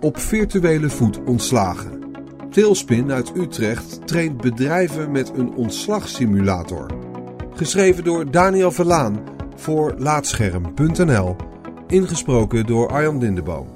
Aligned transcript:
Op 0.00 0.18
virtuele 0.18 0.90
voet 0.90 1.24
ontslagen. 1.24 2.12
Tailspin 2.50 3.12
uit 3.12 3.36
Utrecht 3.36 4.06
traint 4.06 4.40
bedrijven 4.40 5.10
met 5.10 5.28
een 5.28 5.54
ontslagsimulator. 5.54 6.90
Geschreven 7.54 8.04
door 8.04 8.30
Daniel 8.30 8.70
Verlaan 8.70 9.24
voor 9.56 9.94
Laatscherm.nl. 9.96 11.36
Ingesproken 11.86 12.66
door 12.66 12.88
Arjan 12.88 13.18
Lindeboom. 13.18 13.68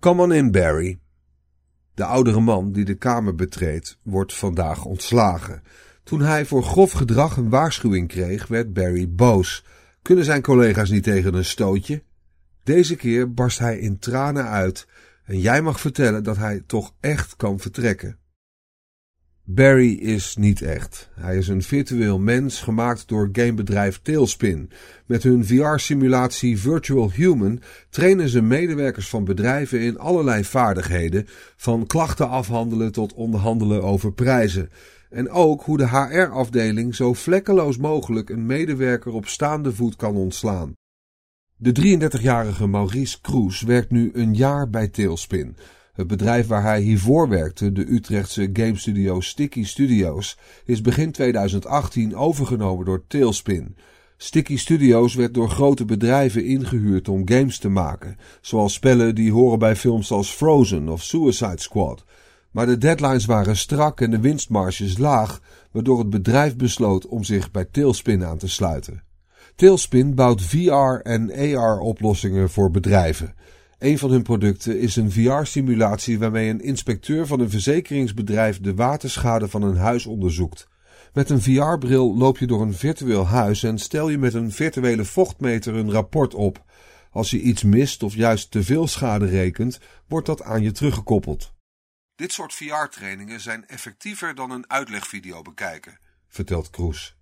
Come 0.00 0.36
in, 0.36 0.50
Barry. 0.50 0.98
De 1.94 2.04
oudere 2.04 2.40
man 2.40 2.72
die 2.72 2.84
de 2.84 2.94
kamer 2.94 3.34
betreedt, 3.34 3.98
wordt 4.02 4.34
vandaag 4.34 4.84
ontslagen. 4.84 5.62
Toen 6.04 6.20
hij 6.20 6.44
voor 6.44 6.62
grof 6.62 6.92
gedrag 6.92 7.36
een 7.36 7.48
waarschuwing 7.48 8.08
kreeg, 8.08 8.46
werd 8.46 8.72
Barry 8.72 9.10
boos. 9.10 9.64
Kunnen 10.04 10.24
zijn 10.24 10.42
collega's 10.42 10.90
niet 10.90 11.02
tegen 11.02 11.34
een 11.34 11.44
stootje? 11.44 12.02
Deze 12.62 12.96
keer 12.96 13.32
barst 13.34 13.58
hij 13.58 13.78
in 13.78 13.98
tranen 13.98 14.48
uit 14.48 14.86
en 15.24 15.40
jij 15.40 15.62
mag 15.62 15.80
vertellen 15.80 16.22
dat 16.24 16.36
hij 16.36 16.62
toch 16.66 16.94
echt 17.00 17.36
kan 17.36 17.60
vertrekken. 17.60 18.18
Barry 19.44 19.92
is 19.92 20.36
niet 20.36 20.62
echt. 20.62 21.10
Hij 21.14 21.36
is 21.36 21.48
een 21.48 21.62
virtueel 21.62 22.18
mens 22.18 22.60
gemaakt 22.60 23.08
door 23.08 23.28
gamebedrijf 23.32 24.00
Tailspin. 24.02 24.70
Met 25.06 25.22
hun 25.22 25.44
VR-simulatie 25.44 26.58
Virtual 26.58 27.10
Human 27.10 27.60
trainen 27.90 28.28
ze 28.28 28.42
medewerkers 28.42 29.08
van 29.08 29.24
bedrijven 29.24 29.80
in 29.80 29.98
allerlei 29.98 30.44
vaardigheden, 30.44 31.26
van 31.56 31.86
klachten 31.86 32.28
afhandelen 32.28 32.92
tot 32.92 33.14
onderhandelen 33.14 33.82
over 33.82 34.12
prijzen. 34.12 34.70
En 35.14 35.30
ook 35.30 35.62
hoe 35.62 35.76
de 35.76 35.88
HR-afdeling 35.88 36.94
zo 36.94 37.12
vlekkeloos 37.12 37.76
mogelijk 37.76 38.30
een 38.30 38.46
medewerker 38.46 39.12
op 39.12 39.26
staande 39.26 39.72
voet 39.72 39.96
kan 39.96 40.16
ontslaan. 40.16 40.72
De 41.56 41.98
33-jarige 42.20 42.66
Maurice 42.66 43.20
Kroes 43.20 43.62
werkt 43.62 43.90
nu 43.90 44.10
een 44.14 44.34
jaar 44.34 44.70
bij 44.70 44.88
Tailspin. 44.88 45.56
Het 45.92 46.06
bedrijf 46.06 46.46
waar 46.46 46.62
hij 46.62 46.80
hiervoor 46.80 47.28
werkte, 47.28 47.72
de 47.72 47.92
Utrechtse 47.92 48.50
game 48.52 48.76
studio 48.76 49.20
Sticky 49.20 49.64
Studios, 49.64 50.38
is 50.64 50.80
begin 50.80 51.12
2018 51.12 52.16
overgenomen 52.16 52.84
door 52.84 53.06
Tailspin. 53.06 53.76
Sticky 54.16 54.56
Studios 54.56 55.14
werd 55.14 55.34
door 55.34 55.48
grote 55.48 55.84
bedrijven 55.84 56.44
ingehuurd 56.44 57.08
om 57.08 57.28
games 57.28 57.58
te 57.58 57.68
maken, 57.68 58.16
zoals 58.40 58.72
spellen 58.72 59.14
die 59.14 59.32
horen 59.32 59.58
bij 59.58 59.76
films 59.76 60.10
als 60.10 60.30
Frozen 60.30 60.88
of 60.88 61.02
Suicide 61.02 61.60
Squad. 61.60 62.04
Maar 62.54 62.66
de 62.66 62.78
deadlines 62.78 63.24
waren 63.24 63.56
strak 63.56 64.00
en 64.00 64.10
de 64.10 64.20
winstmarges 64.20 64.98
laag, 64.98 65.40
waardoor 65.70 65.98
het 65.98 66.10
bedrijf 66.10 66.56
besloot 66.56 67.06
om 67.06 67.24
zich 67.24 67.50
bij 67.50 67.64
Tailspin 67.64 68.24
aan 68.24 68.38
te 68.38 68.48
sluiten. 68.48 69.02
Tailspin 69.54 70.14
bouwt 70.14 70.42
VR- 70.42 71.00
en 71.02 71.32
AR-oplossingen 71.32 72.50
voor 72.50 72.70
bedrijven. 72.70 73.34
Een 73.78 73.98
van 73.98 74.10
hun 74.10 74.22
producten 74.22 74.80
is 74.80 74.96
een 74.96 75.10
VR-simulatie 75.10 76.18
waarmee 76.18 76.50
een 76.50 76.60
inspecteur 76.60 77.26
van 77.26 77.40
een 77.40 77.50
verzekeringsbedrijf 77.50 78.60
de 78.60 78.74
waterschade 78.74 79.48
van 79.48 79.62
een 79.62 79.76
huis 79.76 80.06
onderzoekt. 80.06 80.68
Met 81.12 81.30
een 81.30 81.42
VR-bril 81.42 82.16
loop 82.16 82.38
je 82.38 82.46
door 82.46 82.62
een 82.62 82.74
virtueel 82.74 83.26
huis 83.26 83.62
en 83.62 83.78
stel 83.78 84.08
je 84.08 84.18
met 84.18 84.34
een 84.34 84.52
virtuele 84.52 85.04
vochtmeter 85.04 85.74
een 85.74 85.90
rapport 85.90 86.34
op. 86.34 86.64
Als 87.10 87.30
je 87.30 87.40
iets 87.40 87.62
mist 87.62 88.02
of 88.02 88.14
juist 88.14 88.50
te 88.50 88.62
veel 88.62 88.86
schade 88.86 89.26
rekent, 89.26 89.80
wordt 90.08 90.26
dat 90.26 90.42
aan 90.42 90.62
je 90.62 90.72
teruggekoppeld. 90.72 91.53
Dit 92.16 92.32
soort 92.32 92.54
VR-trainingen 92.54 93.40
zijn 93.40 93.66
effectiever 93.66 94.34
dan 94.34 94.50
een 94.50 94.70
uitlegvideo 94.70 95.42
bekijken, 95.42 95.98
vertelt 96.28 96.70
Kroes. 96.70 97.16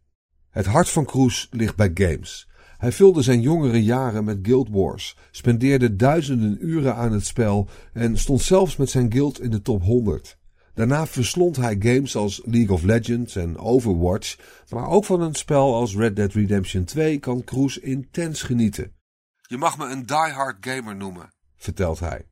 Het 0.50 0.66
hart 0.66 0.88
van 0.88 1.04
Kroes 1.04 1.48
ligt 1.50 1.76
bij 1.76 1.90
games. 1.94 2.48
Hij 2.78 2.92
vulde 2.92 3.22
zijn 3.22 3.40
jongere 3.40 3.82
jaren 3.82 4.24
met 4.24 4.38
Guild 4.42 4.68
Wars, 4.70 5.16
spendeerde 5.30 5.96
duizenden 5.96 6.58
uren 6.60 6.96
aan 6.96 7.12
het 7.12 7.26
spel 7.26 7.68
en 7.92 8.18
stond 8.18 8.40
zelfs 8.42 8.76
met 8.76 8.90
zijn 8.90 9.12
guild 9.12 9.40
in 9.40 9.50
de 9.50 9.62
top 9.62 9.82
100. 9.82 10.38
Daarna 10.74 11.06
verslond 11.06 11.56
hij 11.56 11.76
games 11.78 12.16
als 12.16 12.42
League 12.44 12.74
of 12.74 12.82
Legends 12.82 13.36
en 13.36 13.58
Overwatch, 13.58 14.38
maar 14.68 14.88
ook 14.88 15.04
van 15.04 15.20
een 15.20 15.34
spel 15.34 15.74
als 15.74 15.94
Red 15.94 16.16
Dead 16.16 16.32
Redemption 16.32 16.84
2 16.84 17.18
kan 17.18 17.44
Kroes 17.44 17.78
intens 17.78 18.42
genieten. 18.42 18.92
Je 19.40 19.56
mag 19.56 19.78
me 19.78 19.86
een 19.86 20.06
diehard 20.06 20.56
gamer 20.60 20.96
noemen, 20.96 21.32
vertelt 21.56 22.00
hij. 22.00 22.26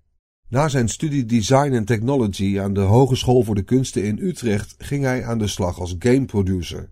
Na 0.51 0.69
zijn 0.69 0.89
studie 0.89 1.25
Design 1.25 1.75
and 1.75 1.87
Technology 1.87 2.61
aan 2.61 2.73
de 2.75 2.81
Hogeschool 2.81 3.43
voor 3.43 3.55
de 3.55 3.63
Kunsten 3.63 4.05
in 4.05 4.19
Utrecht 4.19 4.75
ging 4.79 5.05
hij 5.05 5.25
aan 5.25 5.39
de 5.39 5.47
slag 5.47 5.79
als 5.79 5.95
game 5.99 6.25
producer. 6.25 6.91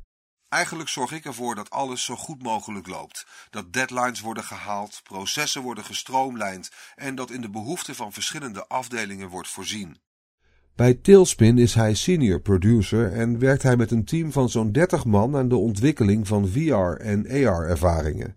Eigenlijk 0.49 0.89
zorg 0.89 1.13
ik 1.13 1.25
ervoor 1.25 1.55
dat 1.55 1.71
alles 1.71 2.05
zo 2.05 2.17
goed 2.17 2.43
mogelijk 2.43 2.87
loopt. 2.87 3.27
Dat 3.51 3.73
deadlines 3.73 4.21
worden 4.21 4.45
gehaald, 4.45 5.01
processen 5.03 5.63
worden 5.63 5.85
gestroomlijnd 5.85 6.71
en 6.95 7.15
dat 7.15 7.31
in 7.31 7.41
de 7.41 7.51
behoeften 7.51 7.95
van 7.95 8.13
verschillende 8.13 8.67
afdelingen 8.67 9.29
wordt 9.29 9.49
voorzien. 9.49 9.97
Bij 10.75 10.95
Tailspin 10.95 11.59
is 11.59 11.75
hij 11.75 11.95
senior 11.95 12.41
producer 12.41 13.13
en 13.13 13.39
werkt 13.39 13.63
hij 13.63 13.77
met 13.77 13.91
een 13.91 14.05
team 14.05 14.33
van 14.33 14.49
zo'n 14.49 14.73
30 14.73 15.05
man 15.05 15.37
aan 15.37 15.49
de 15.49 15.57
ontwikkeling 15.57 16.27
van 16.27 16.49
VR- 16.49 17.01
en 17.01 17.27
AR-ervaringen. 17.27 18.37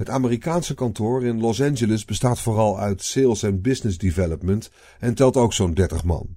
Het 0.00 0.10
Amerikaanse 0.10 0.74
kantoor 0.74 1.24
in 1.24 1.40
Los 1.40 1.62
Angeles 1.62 2.04
bestaat 2.04 2.40
vooral 2.40 2.78
uit 2.78 3.02
sales 3.02 3.42
en 3.42 3.60
business 3.60 3.98
development 3.98 4.70
en 4.98 5.14
telt 5.14 5.36
ook 5.36 5.52
zo'n 5.52 5.74
30 5.74 6.04
man. 6.04 6.36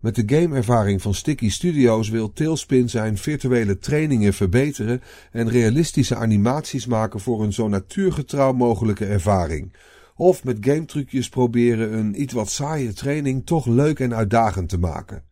Met 0.00 0.14
de 0.14 0.22
gameervaring 0.26 1.02
van 1.02 1.14
Sticky 1.14 1.50
Studios 1.50 2.08
wil 2.08 2.32
Tailspin 2.32 2.88
zijn 2.88 3.18
virtuele 3.18 3.78
trainingen 3.78 4.32
verbeteren 4.32 5.02
en 5.32 5.48
realistische 5.48 6.16
animaties 6.16 6.86
maken 6.86 7.20
voor 7.20 7.42
een 7.42 7.52
zo 7.52 7.68
natuurgetrouw 7.68 8.52
mogelijke 8.52 9.06
ervaring. 9.06 9.76
Of 10.16 10.44
met 10.44 10.56
gametrucjes 10.60 11.28
proberen 11.28 11.92
een 11.92 12.20
iets 12.20 12.32
wat 12.32 12.50
saaie 12.50 12.92
training 12.92 13.46
toch 13.46 13.66
leuk 13.66 14.00
en 14.00 14.14
uitdagend 14.14 14.68
te 14.68 14.78
maken. 14.78 15.24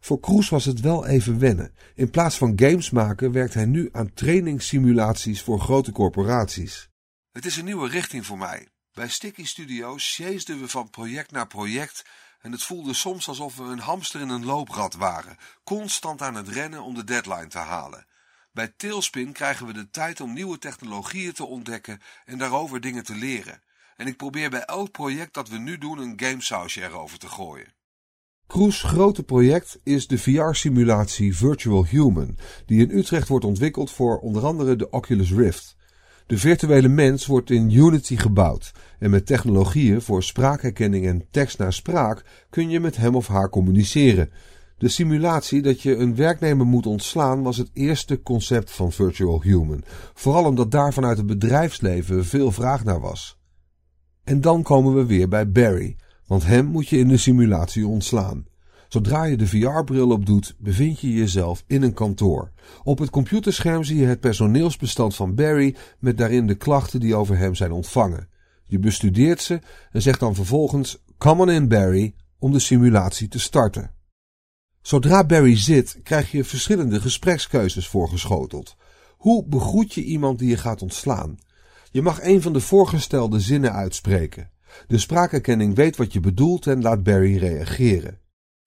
Voor 0.00 0.20
Kroes 0.20 0.48
was 0.48 0.64
het 0.64 0.80
wel 0.80 1.06
even 1.06 1.38
wennen. 1.38 1.72
In 1.94 2.10
plaats 2.10 2.36
van 2.38 2.52
games 2.56 2.90
maken 2.90 3.32
werkt 3.32 3.54
hij 3.54 3.66
nu 3.66 3.88
aan 3.92 4.12
trainingssimulaties 4.14 5.42
voor 5.42 5.60
grote 5.60 5.92
corporaties. 5.92 6.92
Het 7.34 7.46
is 7.46 7.56
een 7.56 7.64
nieuwe 7.64 7.88
richting 7.88 8.26
voor 8.26 8.38
mij. 8.38 8.68
Bij 8.92 9.08
Sticky 9.08 9.44
Studios 9.44 10.12
sjeesden 10.12 10.60
we 10.60 10.68
van 10.68 10.90
project 10.90 11.30
naar 11.30 11.46
project 11.46 12.04
en 12.40 12.52
het 12.52 12.62
voelde 12.62 12.94
soms 12.94 13.28
alsof 13.28 13.56
we 13.56 13.62
een 13.62 13.78
hamster 13.78 14.20
in 14.20 14.28
een 14.28 14.44
looprad 14.44 14.94
waren, 14.94 15.36
constant 15.64 16.22
aan 16.22 16.34
het 16.34 16.48
rennen 16.48 16.82
om 16.82 16.94
de 16.94 17.04
deadline 17.04 17.46
te 17.46 17.58
halen. 17.58 18.06
Bij 18.52 18.72
Tailspin 18.76 19.32
krijgen 19.32 19.66
we 19.66 19.72
de 19.72 19.90
tijd 19.90 20.20
om 20.20 20.32
nieuwe 20.32 20.58
technologieën 20.58 21.32
te 21.32 21.44
ontdekken 21.44 22.00
en 22.24 22.38
daarover 22.38 22.80
dingen 22.80 23.04
te 23.04 23.14
leren. 23.14 23.62
En 23.96 24.06
ik 24.06 24.16
probeer 24.16 24.50
bij 24.50 24.64
elk 24.64 24.90
project 24.90 25.34
dat 25.34 25.48
we 25.48 25.58
nu 25.58 25.78
doen 25.78 25.98
een 25.98 26.20
gamesausje 26.20 26.82
erover 26.82 27.18
te 27.18 27.28
gooien. 27.28 27.74
Kroes' 28.46 28.82
grote 28.82 29.22
project 29.22 29.78
is 29.82 30.06
de 30.06 30.18
VR-simulatie 30.18 31.36
Virtual 31.36 31.86
Human, 31.86 32.38
die 32.66 32.80
in 32.80 32.98
Utrecht 32.98 33.28
wordt 33.28 33.44
ontwikkeld 33.44 33.90
voor 33.90 34.18
onder 34.18 34.44
andere 34.44 34.76
de 34.76 34.90
Oculus 34.90 35.30
Rift. 35.30 35.76
De 36.26 36.38
virtuele 36.38 36.88
mens 36.88 37.26
wordt 37.26 37.50
in 37.50 37.70
Unity 37.70 38.16
gebouwd 38.16 38.72
en 38.98 39.10
met 39.10 39.26
technologieën 39.26 40.00
voor 40.00 40.22
spraakherkenning 40.22 41.06
en 41.06 41.24
tekst 41.30 41.58
naar 41.58 41.72
spraak 41.72 42.24
kun 42.50 42.70
je 42.70 42.80
met 42.80 42.96
hem 42.96 43.14
of 43.14 43.26
haar 43.26 43.48
communiceren. 43.48 44.30
De 44.78 44.88
simulatie 44.88 45.62
dat 45.62 45.80
je 45.80 45.96
een 45.96 46.16
werknemer 46.16 46.66
moet 46.66 46.86
ontslaan 46.86 47.42
was 47.42 47.56
het 47.56 47.70
eerste 47.72 48.22
concept 48.22 48.70
van 48.70 48.92
Virtual 48.92 49.42
Human, 49.42 49.84
vooral 50.14 50.44
omdat 50.44 50.70
daar 50.70 50.92
vanuit 50.92 51.16
het 51.16 51.26
bedrijfsleven 51.26 52.24
veel 52.24 52.52
vraag 52.52 52.84
naar 52.84 53.00
was. 53.00 53.38
En 54.24 54.40
dan 54.40 54.62
komen 54.62 54.94
we 54.94 55.06
weer 55.06 55.28
bij 55.28 55.50
Barry, 55.50 55.96
want 56.26 56.44
hem 56.44 56.66
moet 56.66 56.88
je 56.88 56.98
in 56.98 57.08
de 57.08 57.16
simulatie 57.16 57.86
ontslaan. 57.86 58.46
Zodra 58.94 59.24
je 59.24 59.36
de 59.36 59.46
VR-bril 59.46 60.10
op 60.10 60.26
doet, 60.26 60.54
bevind 60.58 61.00
je 61.00 61.12
jezelf 61.12 61.64
in 61.66 61.82
een 61.82 61.94
kantoor. 61.94 62.50
Op 62.82 62.98
het 62.98 63.10
computerscherm 63.10 63.84
zie 63.84 63.96
je 63.96 64.06
het 64.06 64.20
personeelsbestand 64.20 65.14
van 65.14 65.34
Barry 65.34 65.76
met 65.98 66.18
daarin 66.18 66.46
de 66.46 66.54
klachten 66.54 67.00
die 67.00 67.14
over 67.14 67.38
hem 67.38 67.54
zijn 67.54 67.72
ontvangen. 67.72 68.28
Je 68.64 68.78
bestudeert 68.78 69.42
ze 69.42 69.60
en 69.90 70.02
zegt 70.02 70.20
dan 70.20 70.34
vervolgens: 70.34 71.02
Come 71.18 71.42
on 71.42 71.50
in, 71.50 71.68
Barry, 71.68 72.14
om 72.38 72.52
de 72.52 72.58
simulatie 72.58 73.28
te 73.28 73.38
starten. 73.38 73.94
Zodra 74.82 75.24
Barry 75.24 75.56
zit, 75.56 75.98
krijg 76.02 76.30
je 76.30 76.44
verschillende 76.44 77.00
gesprekskeuzes 77.00 77.88
voorgeschoteld. 77.88 78.76
Hoe 79.16 79.44
begroet 79.46 79.94
je 79.94 80.04
iemand 80.04 80.38
die 80.38 80.48
je 80.48 80.56
gaat 80.56 80.82
ontslaan? 80.82 81.38
Je 81.90 82.02
mag 82.02 82.22
een 82.22 82.42
van 82.42 82.52
de 82.52 82.60
voorgestelde 82.60 83.40
zinnen 83.40 83.72
uitspreken. 83.72 84.50
De 84.86 84.98
spraakherkenning 84.98 85.74
weet 85.74 85.96
wat 85.96 86.12
je 86.12 86.20
bedoelt 86.20 86.66
en 86.66 86.82
laat 86.82 87.02
Barry 87.02 87.36
reageren. 87.36 88.22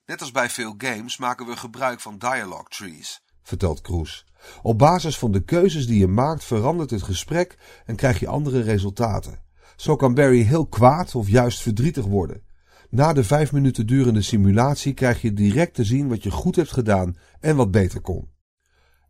Net 0.07 0.21
als 0.21 0.31
bij 0.31 0.49
veel 0.49 0.75
games 0.77 1.17
maken 1.17 1.45
we 1.45 1.55
gebruik 1.55 1.99
van 1.99 2.17
dialogue 2.17 2.69
trees, 2.69 3.21
vertelt 3.41 3.81
Kroes. 3.81 4.25
Op 4.61 4.77
basis 4.77 5.17
van 5.17 5.31
de 5.31 5.43
keuzes 5.43 5.87
die 5.87 5.99
je 5.99 6.07
maakt 6.07 6.43
verandert 6.43 6.89
het 6.89 7.03
gesprek 7.03 7.57
en 7.85 7.95
krijg 7.95 8.19
je 8.19 8.27
andere 8.27 8.61
resultaten. 8.61 9.41
Zo 9.75 9.95
kan 9.95 10.13
Barry 10.13 10.41
heel 10.41 10.67
kwaad 10.67 11.15
of 11.15 11.27
juist 11.27 11.61
verdrietig 11.61 12.05
worden. 12.05 12.41
Na 12.89 13.13
de 13.13 13.23
vijf 13.23 13.51
minuten 13.51 13.87
durende 13.87 14.21
simulatie 14.21 14.93
krijg 14.93 15.21
je 15.21 15.33
direct 15.33 15.73
te 15.73 15.83
zien 15.83 16.07
wat 16.07 16.23
je 16.23 16.31
goed 16.31 16.55
hebt 16.55 16.71
gedaan 16.71 17.17
en 17.39 17.55
wat 17.55 17.71
beter 17.71 18.01
kon. 18.01 18.29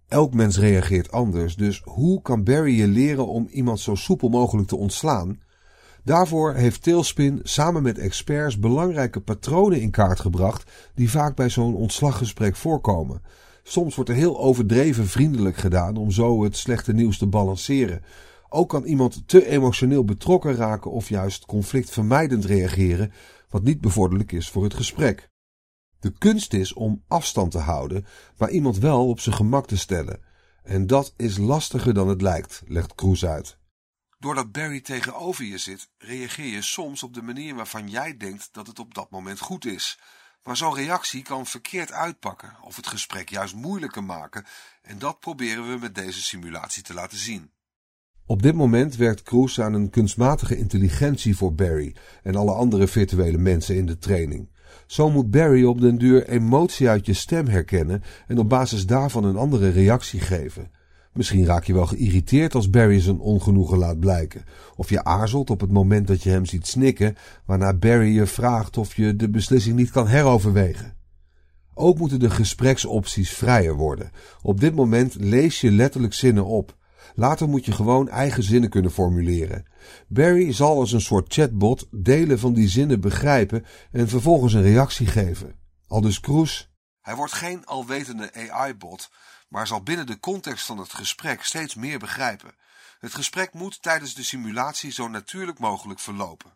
Elk 0.08 0.34
mens 0.34 0.58
reageert 0.58 1.12
anders, 1.12 1.56
dus 1.56 1.82
hoe 1.84 2.22
kan 2.22 2.44
Barry 2.44 2.78
je 2.78 2.88
leren 2.88 3.28
om 3.28 3.48
iemand 3.52 3.80
zo 3.80 3.96
soepel 3.96 4.30
mogelijk 4.30 4.68
te 4.68 4.76
ontslaan? 4.76 5.40
Daarvoor 6.08 6.54
heeft 6.54 6.84
Tailspin 6.84 7.40
samen 7.44 7.84
met 7.84 7.98
experts 7.98 8.60
belangrijke 8.60 9.20
patronen 9.20 9.82
in 9.82 9.92
kaart 9.92 10.20
gebracht 10.20 10.72
die 10.96 11.10
vaak 11.10 11.36
bij 11.36 11.50
zo'n 11.50 11.76
ontslaggesprek 11.76 12.56
voorkomen. 12.56 13.22
Soms 13.64 13.96
wordt 13.96 14.10
er 14.10 14.16
heel 14.16 14.40
overdreven 14.40 15.08
vriendelijk 15.08 15.58
gedaan 15.58 15.98
om 15.98 16.12
zo 16.12 16.44
het 16.44 16.58
slechte 16.58 16.94
nieuws 16.94 17.18
te 17.18 17.28
balanceren. 17.28 18.02
Ook 18.50 18.70
kan 18.70 18.84
iemand 18.84 19.28
te 19.28 19.48
emotioneel 19.48 20.06
betrokken 20.06 20.56
raken 20.56 20.92
of 20.92 21.10
juist 21.10 21.46
conflictvermijdend 21.46 22.46
reageren, 22.46 23.12
wat 23.50 23.64
niet 23.64 23.82
bevorderlijk 23.82 24.32
is 24.32 24.50
voor 24.50 24.64
het 24.64 24.74
gesprek. 24.74 25.30
De 26.00 26.14
kunst 26.18 26.54
is 26.54 26.74
om 26.74 27.04
afstand 27.08 27.52
te 27.52 27.60
houden, 27.60 28.06
maar 28.38 28.50
iemand 28.50 28.78
wel 28.78 29.08
op 29.08 29.20
zijn 29.20 29.36
gemak 29.36 29.68
te 29.68 29.78
stellen. 29.78 30.20
En 30.64 30.88
dat 30.88 31.14
is 31.18 31.38
lastiger 31.38 31.94
dan 31.94 32.08
het 32.08 32.22
lijkt, 32.22 32.64
legt 32.68 32.96
Cruz 32.96 33.24
uit. 33.24 33.57
Doordat 34.20 34.52
Barry 34.52 34.82
tegenover 34.82 35.46
je 35.46 35.58
zit, 35.58 35.90
reageer 35.98 36.46
je 36.46 36.62
soms 36.62 37.04
op 37.04 37.14
de 37.14 37.22
manier 37.22 37.56
waarvan 37.56 37.90
jij 37.90 38.18
denkt 38.18 38.50
dat 38.52 38.68
het 38.68 38.80
op 38.80 38.94
dat 38.94 39.12
moment 39.12 39.40
goed 39.40 39.66
is. 39.66 40.00
Maar 40.44 40.58
zo'n 40.58 40.74
reactie 40.74 41.22
kan 41.22 41.46
verkeerd 41.46 41.92
uitpakken 41.92 42.58
of 42.62 42.76
het 42.76 42.88
gesprek 42.88 43.30
juist 43.30 43.56
moeilijker 43.56 44.04
maken 44.04 44.46
en 44.82 45.00
dat 45.00 45.20
proberen 45.20 45.70
we 45.70 45.78
met 45.78 45.96
deze 45.96 46.22
simulatie 46.22 46.84
te 46.84 46.94
laten 46.94 47.18
zien. 47.18 47.52
Op 48.26 48.42
dit 48.42 48.56
moment 48.56 48.96
werkt 48.96 49.24
Cruz 49.24 49.60
aan 49.60 49.74
een 49.74 49.90
kunstmatige 49.90 50.58
intelligentie 50.58 51.38
voor 51.38 51.54
Barry 51.54 51.96
en 52.24 52.36
alle 52.36 52.54
andere 52.54 52.88
virtuele 52.88 53.38
mensen 53.38 53.76
in 53.76 53.86
de 53.86 53.98
training. 53.98 54.50
Zo 54.88 55.10
moet 55.10 55.32
Barry 55.32 55.64
op 55.64 55.82
den 55.82 55.98
duur 55.98 56.28
emotie 56.28 56.90
uit 56.90 57.06
je 57.06 57.14
stem 57.14 57.48
herkennen 57.48 58.04
en 58.28 58.38
op 58.38 58.50
basis 58.50 58.86
daarvan 58.86 59.24
een 59.24 59.38
andere 59.38 59.70
reactie 59.70 60.20
geven. 60.20 60.72
Misschien 61.18 61.46
raak 61.46 61.64
je 61.64 61.74
wel 61.74 61.86
geïrriteerd 61.86 62.56
als 62.56 62.70
Barry 62.70 63.00
zijn 63.00 63.20
ongenoegen 63.20 63.78
laat 63.78 64.00
blijken. 64.00 64.46
Of 64.76 64.90
je 64.90 65.04
aarzelt 65.04 65.50
op 65.50 65.62
het 65.62 65.72
moment 65.72 66.08
dat 66.08 66.24
je 66.24 66.30
hem 66.30 66.46
ziet 66.46 66.68
snikken, 66.68 67.16
waarna 67.46 67.74
Barry 67.74 68.16
je 68.16 68.26
vraagt 68.26 68.78
of 68.78 68.96
je 68.96 69.16
de 69.16 69.30
beslissing 69.30 69.76
niet 69.76 69.92
kan 69.92 70.08
heroverwegen. 70.08 70.96
Ook 71.74 71.98
moeten 71.98 72.20
de 72.20 72.30
gespreksopties 72.30 73.30
vrijer 73.30 73.76
worden. 73.76 74.12
Op 74.42 74.60
dit 74.60 74.76
moment 74.76 75.16
lees 75.20 75.62
je 75.62 75.72
letterlijk 75.72 76.14
zinnen 76.14 76.46
op. 76.46 76.78
Later 77.16 77.50
moet 77.50 77.66
je 77.66 77.72
gewoon 77.72 78.10
eigen 78.10 78.44
zinnen 78.44 78.70
kunnen 78.70 78.92
formuleren. 78.92 79.66
Barry 80.08 80.54
zal 80.54 80.80
als 80.80 80.92
een 80.92 81.02
soort 81.02 81.34
chatbot 81.34 81.88
delen 81.92 82.40
van 82.40 82.54
die 82.54 82.68
zinnen 82.68 83.00
begrijpen 83.00 83.66
en 83.92 84.08
vervolgens 84.08 84.54
een 84.54 84.62
reactie 84.62 85.08
geven. 85.08 85.56
Aldus 85.88 86.20
Cruz. 86.20 86.68
Hij 87.08 87.16
wordt 87.16 87.34
geen 87.34 87.66
alwetende 87.66 88.50
AI-bot, 88.50 89.10
maar 89.48 89.68
zal 89.68 89.82
binnen 89.82 90.06
de 90.06 90.20
context 90.20 90.66
van 90.66 90.78
het 90.78 90.94
gesprek 90.94 91.44
steeds 91.44 91.76
meer 91.76 92.00
begrijpen. 92.00 92.52
Het 93.00 93.14
gesprek 93.14 93.54
moet 93.54 93.82
tijdens 93.82 94.14
de 94.14 94.24
simulatie 94.24 94.92
zo 94.92 95.08
natuurlijk 95.08 95.60
mogelijk 95.60 96.00
verlopen. 96.00 96.52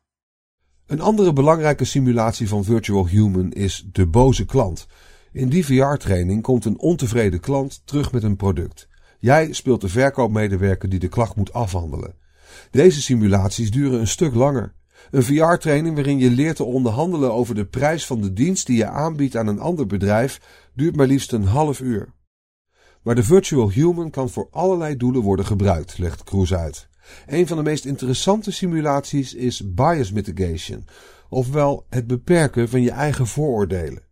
Een 0.85 1.01
andere 1.01 1.33
belangrijke 1.33 1.85
simulatie 1.85 2.47
van 2.47 2.63
Virtual 2.63 3.07
Human 3.07 3.51
is 3.51 3.83
de 3.91 4.07
boze 4.07 4.45
klant. 4.45 4.87
In 5.31 5.49
die 5.49 5.65
VR-training 5.65 6.41
komt 6.41 6.65
een 6.65 6.79
ontevreden 6.79 7.39
klant 7.39 7.81
terug 7.85 8.11
met 8.11 8.23
een 8.23 8.35
product. 8.35 8.87
Jij 9.19 9.53
speelt 9.53 9.81
de 9.81 9.89
verkoopmedewerker 9.89 10.89
die 10.89 10.99
de 10.99 11.09
klacht 11.09 11.35
moet 11.35 11.53
afhandelen. 11.53 12.15
Deze 12.71 13.01
simulaties 13.01 13.71
duren 13.71 13.99
een 13.99 14.07
stuk 14.07 14.33
langer. 14.33 14.73
Een 15.11 15.23
VR-training 15.23 15.95
waarin 15.95 16.19
je 16.19 16.29
leert 16.29 16.55
te 16.55 16.63
onderhandelen 16.63 17.33
over 17.33 17.55
de 17.55 17.65
prijs 17.65 18.05
van 18.05 18.21
de 18.21 18.33
dienst 18.33 18.65
die 18.65 18.77
je 18.77 18.87
aanbiedt 18.87 19.35
aan 19.35 19.47
een 19.47 19.59
ander 19.59 19.85
bedrijf 19.85 20.41
duurt 20.73 20.95
maar 20.95 21.07
liefst 21.07 21.31
een 21.31 21.45
half 21.45 21.79
uur. 21.79 22.13
Maar 23.01 23.15
de 23.15 23.23
Virtual 23.23 23.71
Human 23.71 24.09
kan 24.09 24.29
voor 24.29 24.47
allerlei 24.51 24.97
doelen 24.97 25.21
worden 25.21 25.45
gebruikt, 25.45 25.97
legt 25.97 26.23
Cruz 26.23 26.53
uit. 26.53 26.87
Een 27.25 27.47
van 27.47 27.57
de 27.57 27.63
meest 27.63 27.85
interessante 27.85 28.51
simulaties 28.51 29.33
is 29.33 29.73
bias 29.73 30.11
mitigation, 30.11 30.85
ofwel 31.29 31.85
het 31.89 32.07
beperken 32.07 32.69
van 32.69 32.81
je 32.81 32.91
eigen 32.91 33.27
vooroordelen. 33.27 34.03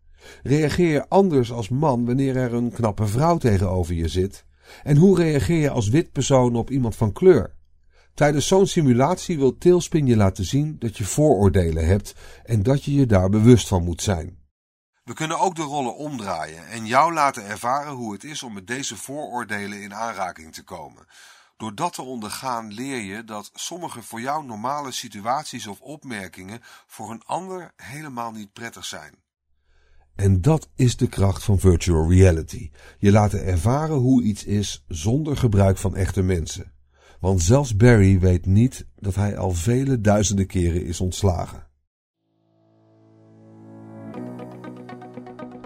Reageer 0.43 0.91
je 0.91 1.09
anders 1.09 1.51
als 1.51 1.69
man 1.69 2.05
wanneer 2.05 2.35
er 2.35 2.53
een 2.53 2.71
knappe 2.71 3.07
vrouw 3.07 3.37
tegenover 3.37 3.93
je 3.93 4.07
zit? 4.07 4.45
En 4.83 4.97
hoe 4.97 5.17
reageer 5.17 5.59
je 5.59 5.69
als 5.69 5.89
wit 5.89 6.11
persoon 6.11 6.55
op 6.55 6.69
iemand 6.69 6.95
van 6.95 7.11
kleur? 7.11 7.57
Tijdens 8.19 8.47
zo'n 8.47 8.67
simulatie 8.67 9.37
wil 9.37 9.57
Tailspin 9.57 10.05
je 10.05 10.15
laten 10.15 10.45
zien 10.45 10.75
dat 10.79 10.97
je 10.97 11.05
vooroordelen 11.05 11.87
hebt 11.87 12.15
en 12.43 12.63
dat 12.63 12.83
je 12.83 12.93
je 12.93 13.05
daar 13.05 13.29
bewust 13.29 13.67
van 13.67 13.83
moet 13.83 14.01
zijn. 14.01 14.37
We 15.03 15.13
kunnen 15.13 15.39
ook 15.39 15.55
de 15.55 15.61
rollen 15.61 15.95
omdraaien 15.95 16.67
en 16.67 16.85
jou 16.85 17.13
laten 17.13 17.45
ervaren 17.45 17.93
hoe 17.93 18.13
het 18.13 18.23
is 18.23 18.43
om 18.43 18.53
met 18.53 18.67
deze 18.67 18.95
vooroordelen 18.95 19.81
in 19.81 19.93
aanraking 19.93 20.53
te 20.53 20.63
komen. 20.63 21.05
Door 21.57 21.75
dat 21.75 21.93
te 21.93 22.01
ondergaan 22.01 22.73
leer 22.73 23.01
je 23.01 23.23
dat 23.23 23.51
sommige 23.53 24.01
voor 24.01 24.21
jou 24.21 24.45
normale 24.45 24.91
situaties 24.91 25.67
of 25.67 25.79
opmerkingen 25.79 26.59
voor 26.87 27.11
een 27.11 27.23
ander 27.25 27.71
helemaal 27.75 28.31
niet 28.31 28.53
prettig 28.53 28.85
zijn. 28.85 29.13
En 30.15 30.41
dat 30.41 30.69
is 30.75 30.97
de 30.97 31.07
kracht 31.07 31.43
van 31.43 31.59
virtual 31.59 32.09
reality. 32.09 32.71
Je 32.97 33.11
laten 33.11 33.45
ervaren 33.45 33.97
hoe 33.97 34.23
iets 34.23 34.43
is 34.43 34.83
zonder 34.87 35.37
gebruik 35.37 35.77
van 35.77 35.95
echte 35.95 36.21
mensen. 36.21 36.77
Want 37.19 37.41
zelfs 37.41 37.75
Barry 37.75 38.19
weet 38.19 38.45
niet 38.45 38.85
dat 38.95 39.15
hij 39.15 39.37
al 39.37 39.51
vele 39.51 40.01
duizenden 40.01 40.47
keren 40.47 40.85
is 40.85 41.01
ontslagen. 41.01 41.67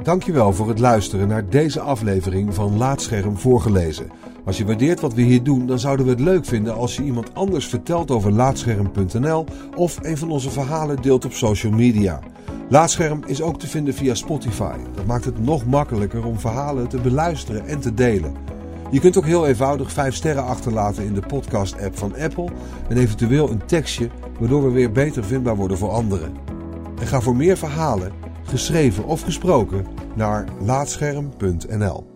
Dankjewel 0.04 0.54
voor 0.54 0.68
het 0.68 0.80
luisteren 0.80 1.28
naar 1.28 1.50
deze 1.50 1.80
aflevering 1.80 2.54
van 2.54 2.78
Laatscherm 2.78 3.38
voorgelezen. 3.38 4.12
Als 4.46 4.58
je 4.58 4.66
waardeert 4.66 5.00
wat 5.00 5.14
we 5.14 5.22
hier 5.22 5.44
doen, 5.44 5.68
dan 5.68 5.80
zouden 5.80 6.06
we 6.06 6.12
het 6.12 6.20
leuk 6.20 6.46
vinden 6.46 6.76
als 6.76 6.96
je 6.96 7.04
iemand 7.04 7.34
anders 7.34 7.68
vertelt 7.68 8.12
over 8.12 8.32
laatscherm.nl 8.32 9.46
of 9.76 9.98
een 10.02 10.18
van 10.18 10.32
onze 10.32 10.50
verhalen 10.50 11.02
deelt 11.02 11.26
op 11.26 11.34
social 11.34 11.72
media. 11.72 12.20
Laatscherm 12.70 13.24
is 13.26 13.42
ook 13.42 13.60
te 13.60 13.68
vinden 13.68 13.94
via 13.94 14.14
Spotify. 14.14 14.78
Dat 14.96 15.06
maakt 15.06 15.26
het 15.26 15.40
nog 15.40 15.66
makkelijker 15.66 16.26
om 16.26 16.40
verhalen 16.40 16.88
te 16.88 16.98
beluisteren 16.98 17.66
en 17.66 17.80
te 17.80 17.94
delen. 17.94 18.36
Je 18.92 19.00
kunt 19.00 19.18
ook 19.18 19.26
heel 19.26 19.48
eenvoudig 19.48 19.92
5 19.92 20.16
sterren 20.16 20.46
achterlaten 20.46 21.06
in 21.06 21.14
de 21.14 21.22
podcast-app 21.28 21.98
van 21.98 22.16
Apple 22.20 22.50
en 22.90 22.98
eventueel 22.98 23.50
een 23.50 23.66
tekstje, 23.66 24.10
waardoor 24.40 24.64
we 24.64 24.72
weer 24.72 24.92
beter 24.92 25.24
vindbaar 25.24 25.56
worden 25.56 25.78
voor 25.78 25.92
anderen. 25.92 26.34
En 27.00 27.08
ga 27.08 27.22
voor 27.22 27.36
meer 27.36 27.58
verhalen, 27.58 28.12
geschreven 28.44 29.06
of 29.06 29.22
gesproken, 29.22 29.86
naar 30.16 30.46
laatscherm.nl. 30.60 32.13